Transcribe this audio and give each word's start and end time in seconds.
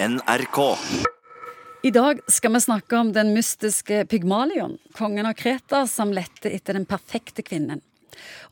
NRK. 0.00 0.78
I 1.82 1.90
dag 1.90 2.20
skal 2.30 2.52
vi 2.54 2.60
snakke 2.60 2.96
om 2.96 3.08
den 3.12 3.32
mystiske 3.34 4.04
Pygmalion, 4.06 4.76
kongen 4.94 5.26
av 5.26 5.34
Kreta 5.34 5.80
som 5.90 6.12
lette 6.14 6.52
etter 6.54 6.78
den 6.78 6.86
perfekte 6.86 7.42
kvinnen. 7.42 7.82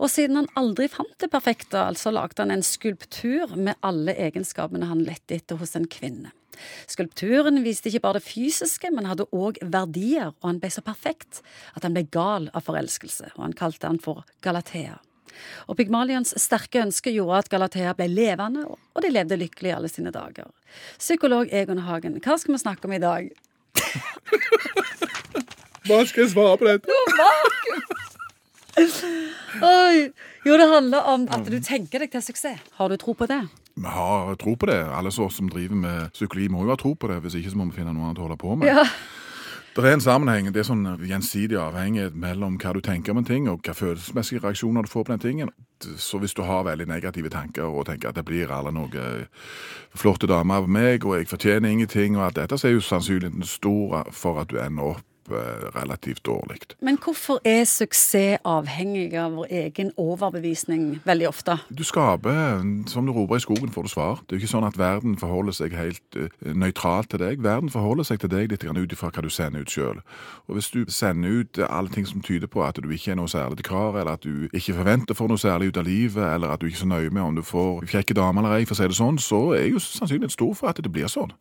Og 0.03 0.11
siden 0.11 0.41
han 0.41 0.51
aldri 0.59 0.89
fant 0.91 1.15
det 1.23 1.31
perfekte, 1.31 1.79
altså 1.79 2.11
lagde 2.11 2.43
han 2.43 2.51
en 2.51 2.67
skulptur 2.67 3.55
med 3.55 3.79
alle 3.87 4.17
egenskapene 4.27 4.91
han 4.91 5.07
lette 5.07 5.39
etter 5.39 5.63
hos 5.63 5.79
en 5.79 5.87
kvinne. 5.87 6.35
Skulpturen 6.91 7.63
viste 7.63 7.93
ikke 7.93 8.03
bare 8.09 8.19
det 8.19 8.27
fysiske, 8.27 8.91
men 8.91 9.07
hadde 9.07 9.31
òg 9.31 9.63
verdier, 9.63 10.35
og 10.41 10.51
han 10.51 10.59
ble 10.59 10.75
så 10.75 10.83
perfekt 10.83 11.45
at 11.79 11.87
han 11.87 11.95
ble 11.95 12.09
gal 12.11 12.51
av 12.59 12.67
forelskelse, 12.67 13.37
og 13.37 13.45
han 13.47 13.55
kalte 13.55 13.87
han 13.87 14.03
for 14.03 14.27
Galatea. 14.43 14.99
Og 15.67 15.79
Pygmalions 15.79 16.35
sterke 16.41 16.83
ønske 16.85 17.13
gjorde 17.15 17.45
at 17.45 17.51
Galatea 17.53 17.95
ble 17.99 18.09
levende, 18.13 18.67
og 18.69 19.05
de 19.05 19.11
levde 19.13 19.39
lykkelig 19.41 19.75
alle 19.77 19.91
sine 19.93 20.13
dager. 20.15 20.49
Psykolog 20.99 21.51
Egon 21.53 21.85
Hagen, 21.87 22.21
hva 22.25 22.39
skal 22.41 22.57
vi 22.57 22.63
snakke 22.63 22.89
om 22.89 22.97
i 22.97 23.03
dag? 23.03 23.31
Hva 25.87 26.01
skal 26.03 26.25
jeg 26.25 26.33
svare 26.33 26.57
på 26.59 26.67
dette? 26.67 26.91
Oi! 29.63 30.09
Jo, 30.47 30.57
det 30.59 30.67
handler 30.71 31.07
om 31.13 31.29
at 31.31 31.47
du 31.47 31.57
tenker 31.63 32.03
deg 32.03 32.11
til 32.11 32.25
suksess. 32.27 32.59
Har 32.79 32.91
du 32.91 32.97
tro 32.99 33.15
på 33.15 33.29
det? 33.31 33.39
Vi 33.77 33.93
har 33.93 34.35
tro 34.41 34.55
på 34.59 34.67
det. 34.71 34.81
Alle 34.83 35.13
oss 35.13 35.37
som 35.37 35.51
driver 35.53 35.79
med 35.79 36.11
psykologi 36.17 36.49
må 36.53 36.65
jo 36.65 36.73
ha 36.73 36.79
tro 36.81 36.95
på 36.99 37.11
det. 37.11 37.21
Hvis 37.25 37.39
ikke 37.39 37.53
så 37.53 37.61
må 37.61 37.69
vi 37.71 37.79
finne 37.79 37.95
noe 37.95 38.09
annet 38.09 38.21
å 38.21 38.27
holde 38.27 38.39
på 38.41 38.57
med. 38.59 38.71
Ja. 38.73 38.85
Det 39.77 39.85
er 39.85 39.93
en 39.93 40.01
sammenheng. 40.01 40.47
Det 40.55 40.63
er 40.63 40.69
sånn 40.71 40.87
gjensidig 41.05 41.59
avhengighet 41.61 42.15
mellom 42.17 42.55
hva 42.57 42.71
du 42.73 42.79
tenker 42.81 43.13
om 43.13 43.19
en 43.21 43.27
ting, 43.29 43.49
og 43.53 43.61
hva 43.61 43.75
følelsesmessige 43.77 44.41
reaksjoner 44.41 44.87
du 44.87 44.89
får 44.89 45.05
på 45.05 45.13
den 45.13 45.21
tingen. 45.21 45.51
Så 46.01 46.17
hvis 46.23 46.33
du 46.33 46.41
har 46.49 46.65
veldig 46.65 46.87
negative 46.89 47.29
tanker 47.29 47.69
og 47.69 47.85
tenker 47.91 48.09
at 48.09 48.17
det 48.17 48.25
blir 48.25 48.55
alle 48.57 48.73
noe 48.73 49.03
flotte 49.93 50.31
damer 50.31 50.63
av 50.63 50.71
meg, 50.73 51.05
og 51.05 51.19
jeg 51.19 51.29
fortjener 51.29 51.69
ingenting, 51.69 52.17
og 52.17 52.25
alt 52.25 52.41
dette, 52.41 52.57
så 52.57 52.71
er 52.71 52.79
jo 52.79 52.87
sannsynligheten 52.87 53.45
stor 53.45 54.09
for 54.17 54.41
at 54.41 54.49
du 54.49 54.57
ender 54.65 54.95
opp 54.95 55.05
eh, 55.31 55.67
relativt 55.77 56.25
dårlig. 56.27 56.59
Men 56.81 56.99
hvorfor 57.03 57.41
er 57.45 57.65
suksess 57.65 58.39
avhengig 58.45 59.15
av 59.19 59.35
vår 59.37 59.47
egen 59.51 59.93
overbevisning 59.97 61.01
veldig 61.05 61.29
ofte? 61.29 61.57
Du 61.69 61.85
skaper, 61.85 62.63
som 62.87 63.07
du 63.07 63.13
roper 63.13 63.37
i 63.37 63.45
skogen, 63.45 63.73
får 63.73 63.83
du 63.83 63.89
svar. 63.89 64.21
Det 64.23 64.35
er 64.35 64.39
jo 64.39 64.45
ikke 64.45 64.55
sånn 64.55 64.69
at 64.69 64.79
verden 64.79 65.19
forholder 65.19 65.57
seg 65.57 65.77
helt 65.77 66.19
uh, 66.19 66.29
nøytralt 66.43 67.11
til 67.13 67.23
deg. 67.23 67.43
Verden 67.45 67.71
forholder 67.73 68.07
seg 68.09 68.23
til 68.23 68.33
deg 68.33 68.51
litt 68.53 68.65
ut 68.65 68.93
ifra 68.93 69.11
hva 69.11 69.25
du 69.25 69.31
sender 69.31 69.67
ut 69.67 69.73
sjøl. 69.73 70.01
Og 70.47 70.59
hvis 70.59 70.71
du 70.71 70.85
sender 70.93 71.43
ut 71.43 71.61
alle 71.69 71.93
ting 71.93 72.07
som 72.07 72.23
tyder 72.25 72.51
på 72.51 72.65
at 72.65 72.81
du 72.83 72.89
ikke 72.91 73.15
er 73.15 73.21
noe 73.21 73.31
særlig 73.31 73.61
til 73.61 73.71
kar, 73.71 73.97
eller 73.99 74.17
at 74.17 74.27
du 74.27 74.49
ikke 74.53 74.79
forventer 74.79 75.15
å 75.15 75.19
få 75.19 75.29
noe 75.31 75.41
særlig 75.41 75.73
ut 75.73 75.81
av 75.81 75.89
livet, 75.89 76.23
eller 76.35 76.53
at 76.55 76.61
du 76.61 76.69
ikke 76.69 76.83
er 76.83 76.85
så 76.87 76.93
nøye 76.93 77.11
med 77.11 77.23
om 77.23 77.39
du 77.39 77.45
får 77.47 77.87
kjekke 77.93 78.17
dame 78.17 78.43
eller 78.43 78.59
ei, 78.59 78.67
for 78.67 78.77
å 78.77 78.81
si 78.81 78.91
det 78.91 78.99
sånn, 78.99 79.21
så 79.23 79.41
er 79.57 79.71
jo 79.71 79.83
sannsynligheten 79.83 80.37
stor 80.37 80.55
for 80.59 80.73
at 80.73 80.83
det 80.83 80.93
blir 80.93 81.11
sånn. 81.11 81.35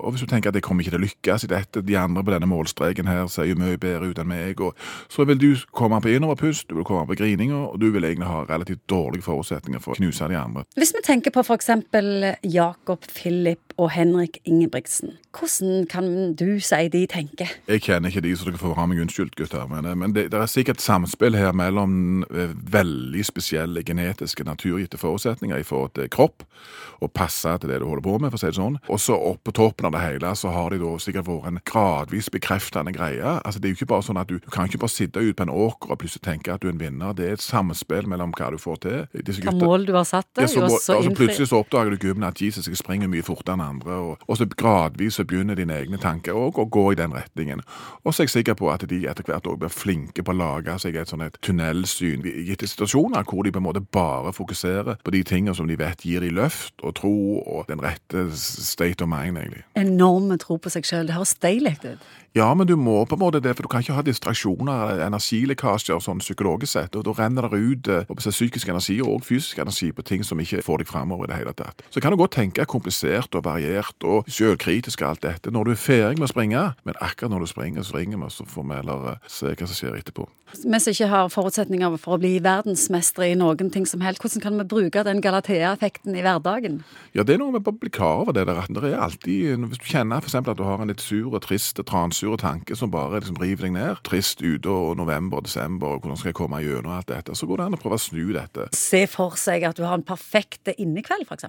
Og 0.00 0.14
hvis 0.14 0.24
du 0.24 0.30
tenker 0.30 0.52
at 0.52 0.58
jeg 0.58 0.64
kommer 0.66 0.84
ikke 0.84 0.94
til 0.94 1.00
å 1.00 1.04
lykkes 1.06 1.46
i 1.46 1.50
dette, 1.52 1.82
de 1.84 1.98
andre 1.98 2.24
på 2.24 2.34
denne 2.34 2.48
målstreken 2.50 3.10
her 3.10 3.26
ser 3.32 3.48
jo 3.50 3.58
mye 3.60 3.78
bedre 3.80 4.10
ut 4.10 4.18
enn 4.20 4.30
meg, 4.30 4.60
og 4.64 4.76
så 5.12 5.26
vil 5.28 5.40
du 5.40 5.48
komme 5.76 6.00
på 6.04 6.12
innoverpust, 6.14 6.68
du 6.68 6.78
vil 6.78 6.88
komme 6.88 7.06
på 7.08 7.18
grininga, 7.18 7.64
og 7.72 7.80
du 7.82 7.90
vil 7.94 8.04
egentlig 8.04 8.28
ha 8.30 8.44
relativt 8.48 8.84
dårlige 8.90 9.26
forutsetninger 9.26 9.82
for 9.82 9.94
å 9.94 10.00
knuse 10.00 10.28
de 10.30 10.38
andre. 10.38 10.64
Hvis 10.78 10.94
vi 10.96 11.04
tenker 11.06 11.34
på 11.34 11.44
f.eks. 11.44 11.70
Jakob, 12.44 13.06
Philip 13.14 13.74
og 13.78 13.92
Henrik 13.94 14.40
Ingebrigtsen, 14.44 15.16
hvordan 15.38 15.86
kan 15.90 16.34
du 16.34 16.58
si 16.60 16.88
de 16.90 17.04
tenker? 17.06 17.50
Jeg 17.68 17.82
kjenner 17.84 18.10
ikke 18.10 18.24
de, 18.24 18.34
så 18.36 18.48
dere 18.48 18.60
får 18.60 18.74
ha 18.78 18.86
meg 18.90 19.02
unnskyldt, 19.04 19.36
gutter. 19.38 19.66
Men, 19.70 19.86
eh, 19.86 19.96
men 19.98 20.14
det, 20.16 20.28
det 20.32 20.40
er 20.40 20.50
sikkert 20.50 20.82
samspill 20.82 21.36
her 21.38 21.52
mellom 21.56 22.24
eh, 22.26 22.54
veldig 22.72 23.24
spesielle 23.26 23.84
genetiske, 23.86 24.46
naturgitte 24.48 24.98
forutsetninger 24.98 25.60
i 25.60 25.66
forhold 25.66 25.94
til 25.98 26.10
kropp, 26.12 26.46
og 26.98 27.12
passe 27.14 27.52
til 27.60 27.70
det 27.70 27.78
du 27.82 27.86
holder 27.86 28.04
på 28.04 28.16
med, 28.18 28.32
for 28.32 28.40
å 28.40 28.42
si 28.42 28.50
det 28.50 28.58
sånn. 28.58 28.80
Og 28.88 29.02
så 29.02 29.14
opp 29.14 29.44
på 29.46 29.54
toppen 29.54 29.87
av 29.88 29.96
det 29.96 30.04
hele, 30.04 30.32
så 30.38 30.52
har 30.54 30.72
de 30.72 30.80
da 30.82 30.94
sikkert 31.02 31.28
vært 31.28 31.48
en 31.50 31.60
gradvis 31.68 32.30
bekreftende 32.32 32.92
greie. 32.94 33.34
Altså, 33.44 33.60
det 33.60 33.70
er 33.70 33.74
jo 33.74 33.80
ikke 33.80 33.92
bare 33.94 34.06
sånn 34.06 34.20
at 34.20 34.30
du, 34.30 34.38
du 34.42 34.50
kan 34.52 34.68
ikke 34.68 34.80
bare 34.82 34.94
sitte 34.94 35.22
ute 35.22 35.36
på 35.38 35.46
en 35.46 35.54
åker 35.54 35.94
og 35.94 36.00
plutselig 36.02 36.24
tenke 36.26 36.54
at 36.54 36.62
du 36.62 36.68
er 36.68 36.74
en 36.74 36.82
vinner. 36.82 37.16
Det 37.16 37.26
er 37.28 37.38
et 37.38 37.44
samspill 37.44 38.08
mellom 38.10 38.34
hva 38.36 38.50
du 38.54 38.58
får 38.60 38.82
til. 38.84 38.98
Disse 39.26 39.44
Hva 39.44 39.54
mål 39.56 39.88
du 39.88 39.94
har 39.96 40.06
satt 40.08 40.28
deg, 40.38 40.50
så, 40.52 40.64
og 40.66 40.76
så 40.82 40.98
og 40.98 41.08
innfri. 41.08 41.24
plutselig 41.24 41.50
så 41.50 41.62
oppdager 41.62 41.94
du 41.94 42.00
gubben 42.02 42.26
at 42.28 42.40
Jesus, 42.42 42.68
jeg 42.68 42.78
springer 42.78 43.10
mye 43.10 43.24
fortere 43.26 43.58
enn 43.58 43.64
andre, 43.64 43.98
og, 44.10 44.24
og 44.26 44.40
så 44.40 44.48
gradvis 44.48 45.18
så 45.18 45.26
begynner 45.28 45.58
dine 45.58 45.76
egne 45.78 46.00
tanker 46.02 46.36
òg 46.36 46.60
å 46.60 46.68
gå 46.68 46.84
i 46.92 46.98
den 46.98 47.14
retningen. 47.16 47.62
Og 48.04 48.12
så 48.12 48.22
er 48.22 48.28
jeg 48.28 48.36
sikker 48.38 48.58
på 48.58 48.70
at 48.72 48.84
de 48.88 49.02
etter 49.08 49.26
hvert 49.26 49.46
også 49.46 49.62
blir 49.64 49.72
flinke 49.72 50.24
på 50.24 50.34
å 50.34 50.38
lage 50.38 50.76
seg 50.82 50.98
et 50.98 51.10
sånn 51.10 51.24
et 51.26 51.38
tunnelsyn 51.44 52.26
i 52.28 52.34
gitte 52.50 52.68
situasjoner, 52.70 53.26
hvor 53.28 53.46
de 53.46 53.54
på 53.54 53.62
en 53.62 53.66
måte 53.68 53.84
bare 53.94 54.32
fokuserer 54.36 55.00
på 55.04 55.14
de 55.14 55.22
tingene 55.26 55.56
som 55.56 55.68
de 55.68 55.78
vet 55.78 56.04
gir 56.04 56.24
de 56.24 56.32
løft 56.34 56.84
og 56.84 56.96
tro 56.98 57.14
og 57.40 57.68
den 57.70 57.82
rette 57.82 58.28
state 58.38 59.04
of 59.04 59.10
mind, 59.10 59.38
egentlig. 59.38 59.64
Enorme 59.78 60.38
tro 60.42 60.58
på 60.58 60.72
seg 60.72 60.86
sjøl. 60.88 61.06
Det 61.08 61.16
høres 61.16 61.36
deilig 61.42 61.78
ut. 61.84 62.08
Ja, 62.36 62.54
men 62.54 62.66
du 62.66 62.76
må 62.76 63.00
på 63.08 63.16
en 63.16 63.22
måte 63.22 63.40
det, 63.40 63.54
for 63.56 63.64
du 63.64 63.70
kan 63.72 63.82
ikke 63.82 63.96
ha 63.96 64.02
distraksjoner 64.04 64.92
eller 64.92 65.06
energilekkasjer 65.06 65.98
sånn 66.04 66.20
psykologisk 66.22 66.74
sett, 66.74 66.98
og 66.98 67.06
da 67.08 67.14
renner 67.16 67.48
det 67.48 67.58
ut 67.58 67.88
eh, 67.90 68.10
si, 68.20 68.30
psykisk 68.34 68.68
energi 68.68 68.98
og 69.02 69.24
fysisk 69.26 69.58
energi 69.64 69.88
på 69.96 70.04
ting 70.06 70.26
som 70.26 70.40
ikke 70.42 70.60
får 70.66 70.82
deg 70.82 70.90
framover 70.90 71.26
i 71.26 71.32
det 71.32 71.38
hele 71.40 71.54
tatt. 71.56 71.82
Så 71.90 72.02
kan 72.04 72.12
du 72.12 72.20
godt 72.20 72.36
tenke 72.36 72.66
komplisert 72.68 73.34
og 73.34 73.46
variert 73.48 74.06
og 74.06 74.28
selvkritisk 74.30 75.02
og 75.02 75.14
alt 75.14 75.24
dette 75.24 75.54
når 75.54 75.70
du 75.70 75.74
er 75.74 75.80
ferdig 75.80 76.20
med 76.20 76.28
å 76.28 76.32
springe, 76.34 76.64
men 76.84 77.00
akkurat 77.00 77.32
når 77.32 77.46
du 77.46 77.50
springer, 77.54 77.86
så 77.86 77.96
ringer 77.96 78.20
vi, 78.20 78.30
så 78.34 78.46
får 78.46 78.68
vi 78.68 78.82
heller 78.82 79.08
eh, 79.14 79.32
se 79.38 79.54
hva 79.54 79.70
som 79.70 79.80
skjer 79.80 79.98
etterpå. 80.02 80.28
Vi 80.48 80.80
som 80.80 80.94
ikke 80.94 81.08
har 81.10 81.32
forutsetninger 81.32 81.96
for 82.00 82.16
å 82.16 82.20
bli 82.22 82.38
verdensmestere 82.44 83.32
i 83.32 83.36
noen 83.36 83.68
ting 83.72 83.84
som 83.88 84.00
helst, 84.04 84.22
hvordan 84.22 84.44
kan 84.44 84.60
vi 84.60 84.68
bruke 84.68 85.02
den 85.04 85.20
Galatea-effekten 85.24 86.16
i 86.16 86.22
hverdagen? 86.24 86.80
Ja, 87.16 87.24
det 87.26 87.34
er 87.36 87.42
noe 87.42 87.52
med 87.52 87.66
bare 87.66 87.76
å 87.76 87.82
bli 87.82 87.92
klar 87.92 88.22
over 88.22 88.36
det 88.36 88.46
der, 88.48 88.62
det 88.72 88.92
er 88.92 89.02
alltid, 89.04 89.67
hvis 89.68 89.80
du 89.82 89.88
kjenner 89.88 90.24
eksempel 90.24 90.52
at 90.54 90.60
du 90.60 90.64
har 90.66 90.82
en 90.82 90.90
litt 90.90 91.02
sur 91.02 91.32
og 91.32 91.42
trist, 91.44 91.78
og 91.80 91.86
transur 91.88 92.36
tanke 92.40 92.76
som 92.78 92.92
bare 92.92 93.20
liksom 93.20 93.38
river 93.40 93.68
deg 93.68 93.74
ned, 93.76 94.02
trist 94.06 94.42
ute 94.42 94.70
og 94.70 94.96
november 94.98 95.40
og 95.40 95.48
desember, 95.48 95.96
og 95.96 96.02
hvordan 96.02 96.18
skal 96.20 96.30
jeg 96.32 96.38
komme 96.38 96.60
gjennom 96.64 96.94
alt 96.94 97.08
dette, 97.10 97.34
så 97.36 97.48
går 97.48 97.60
det 97.60 97.66
an 97.68 97.78
å 97.78 97.80
prøve 97.80 97.98
å 97.98 98.02
snu 98.02 98.32
dette. 98.36 98.68
Se 98.76 99.04
for 99.10 99.38
seg 99.40 99.66
at 99.68 99.78
du 99.78 99.84
har 99.86 99.96
en 99.98 100.06
perfekt 100.06 100.70
innekveld, 100.76 101.28
f.eks. 101.28 101.48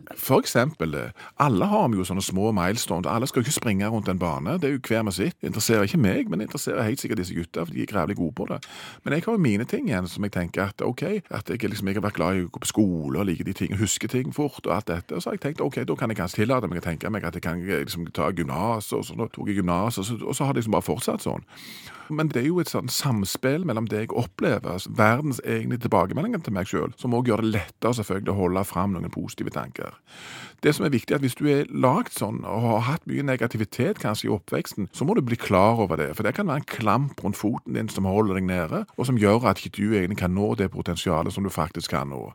Eksempel, 0.50 0.96
eh, 0.96 1.26
alle 1.44 1.68
har 1.70 1.90
vi 1.92 2.00
jo 2.00 2.06
sånne 2.08 2.24
små 2.26 2.50
milestones. 2.56 3.08
Alle 3.10 3.28
skal 3.30 3.42
jo 3.42 3.48
ikke 3.48 3.58
springe 3.60 3.90
rundt 3.92 4.10
en 4.10 4.22
bane. 4.22 4.56
Det 4.62 4.70
er 4.70 4.76
jo 4.78 4.82
hver 4.88 5.04
med 5.06 5.16
sitt. 5.16 5.36
Det 5.42 5.52
interesserer 5.52 5.86
ikke 5.86 6.02
meg, 6.02 6.30
men 6.30 6.42
det 6.42 6.50
interesserer 6.50 6.88
helt 6.88 7.02
sikkert 7.02 7.22
disse 7.22 7.36
gutta, 7.38 7.66
for 7.68 7.76
de 7.76 7.84
er 7.84 7.92
grævlig 7.92 8.18
gode 8.18 8.36
på 8.40 8.48
det. 8.50 8.60
Men 9.04 9.16
jeg 9.16 9.26
har 9.26 9.38
jo 9.38 9.44
mine 9.44 9.68
ting 9.70 9.90
igjen 9.90 10.10
som 10.10 10.26
jeg 10.26 10.34
tenker 10.36 10.70
at 10.70 10.84
ok, 10.86 11.04
at 11.30 11.52
jeg, 11.52 11.62
liksom, 11.70 11.92
jeg 11.92 12.00
har 12.00 12.08
vært 12.08 12.18
glad 12.18 12.40
i 12.40 12.46
å 12.48 12.52
gå 12.52 12.64
på 12.64 12.72
skole 12.72 13.22
og 13.22 13.30
like 13.30 13.46
de 13.46 13.56
ting, 13.56 13.76
huske 13.80 14.10
ting 14.12 14.34
fort 14.36 14.62
og 14.66 14.76
alt 14.76 14.90
dette. 14.90 15.16
Og 15.16 15.22
så 15.22 15.32
har 15.32 15.38
jeg 15.38 15.46
tenkt 15.48 15.64
ok, 15.64 15.82
da 15.88 15.98
kan 16.00 16.12
jeg 16.12 16.20
kanskje 16.20 16.42
tillate 16.44 16.72
meg 16.72 16.82
å 16.82 16.88
tenke 16.88 17.14
meg 17.14 17.28
at 17.28 17.38
jeg 17.38 17.46
kan 17.46 17.62
liksom 17.62 18.09
ta 18.16 18.32
gymnas, 18.36 18.92
og 18.96 19.06
så 19.06 19.16
tok 19.28 19.48
jeg 19.50 19.62
gymnas, 19.62 20.00
og, 20.02 20.26
og 20.26 20.36
så 20.36 20.46
har 20.48 20.54
det 20.54 20.64
liksom 20.64 20.78
bare 20.78 20.90
fortsatt 20.90 21.26
sånn. 21.26 21.46
Men 22.10 22.30
det 22.34 22.42
er 22.42 22.48
jo 22.48 22.60
et 22.62 22.70
sånn 22.72 22.90
samspill 22.90 23.66
mellom 23.70 23.86
det 23.90 24.04
jeg 24.04 24.14
opplever, 24.18 24.66
altså 24.66 24.92
verdens 24.98 25.42
egne 25.46 25.78
tilbakemeldinger 25.78 26.42
til 26.42 26.56
meg 26.56 26.70
sjøl, 26.70 26.94
som 26.98 27.14
òg 27.14 27.30
gjør 27.30 27.44
det 27.46 27.52
lettere 27.54 28.00
selvfølgelig 28.00 28.34
å 28.34 28.40
holde 28.40 28.64
fram 28.66 28.96
noen 28.96 29.14
positive 29.14 29.54
tanker. 29.54 29.94
Det 30.64 30.74
som 30.76 30.84
er 30.84 30.92
viktig, 30.92 31.14
er 31.14 31.22
at 31.22 31.24
hvis 31.24 31.38
du 31.40 31.46
er 31.48 31.70
lagd 31.72 32.18
sånn 32.18 32.42
og 32.44 32.66
har 32.66 32.82
hatt 32.90 33.06
mye 33.08 33.24
negativitet 33.24 34.02
kanskje 34.02 34.28
i 34.28 34.34
oppveksten, 34.34 34.90
så 34.92 35.06
må 35.08 35.16
du 35.16 35.22
bli 35.24 35.38
klar 35.40 35.80
over 35.80 36.02
det. 36.02 36.10
For 36.18 36.26
det 36.26 36.34
kan 36.36 36.50
være 36.50 36.64
en 36.64 36.68
klamp 36.68 37.22
rundt 37.24 37.40
foten 37.40 37.78
din 37.78 37.92
som 37.94 38.10
holder 38.10 38.42
deg 38.42 38.50
nede, 38.50 38.84
og 38.98 39.08
som 39.08 39.20
gjør 39.20 39.48
at 39.54 39.62
ikke 39.62 39.78
du 39.78 39.94
egentlig 39.94 40.20
kan 40.20 40.34
nå 40.36 40.52
det 40.60 40.72
potensialet 40.74 41.36
som 41.36 41.46
du 41.46 41.54
faktisk 41.54 41.94
kan 41.94 42.12
nå. 42.12 42.26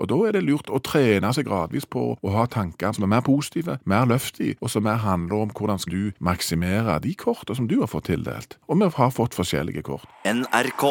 Og 0.00 0.08
da 0.10 0.18
er 0.26 0.34
det 0.34 0.42
lurt 0.46 0.72
å 0.72 0.80
trene 0.82 1.30
seg 1.36 1.46
gradvis 1.46 1.86
på 1.86 2.06
å 2.16 2.34
ha 2.34 2.48
tanker 2.50 2.96
som 2.96 3.04
er 3.06 3.12
mer 3.12 3.22
positive, 3.26 3.78
mer 3.86 4.08
løftige, 4.10 4.56
og 4.58 4.72
som 4.72 4.88
mer 4.92 5.00
handler 5.00 5.46
om 5.46 5.52
hvordan 5.56 5.80
du 5.88 6.12
maksimerer 6.20 7.00
de 7.00 7.14
kortene 7.14 7.56
som 7.56 7.68
du 7.68 7.80
har 7.80 7.88
fått 7.88 8.10
tildelt. 8.10 8.58
Og 8.68 8.80
vi 8.80 8.90
har 8.96 9.10
fått 9.10 9.34
forskjellige 9.34 9.82
kort. 9.88 10.08
NRK. 10.24 10.84